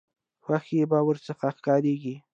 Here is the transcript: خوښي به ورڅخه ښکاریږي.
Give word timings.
خوښي 0.43 0.79
به 0.89 0.99
ورڅخه 1.07 1.47
ښکاریږي. 1.57 2.15